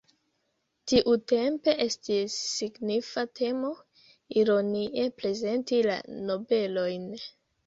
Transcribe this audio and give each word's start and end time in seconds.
Tiutempe 0.93 1.75
estis 1.85 2.37
signifa 2.53 3.25
temo 3.41 3.69
ironie 4.45 5.07
prezenti 5.21 5.83
la 5.91 6.01
nobelojn. 6.33 7.09